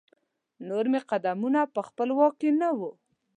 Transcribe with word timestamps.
نور 0.67 0.85
مې 0.91 0.99
قدمونه 1.09 1.61
په 1.73 1.81
خپل 1.87 2.09
واک 2.17 2.33
کې 2.39 2.49
نه 2.61 2.69
وو. 2.77 2.91